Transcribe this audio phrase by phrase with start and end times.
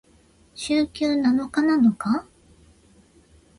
[0.55, 2.25] 週休七日なのか？